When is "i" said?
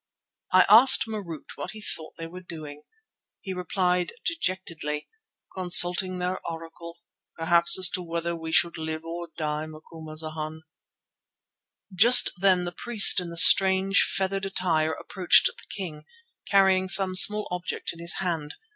0.51-0.65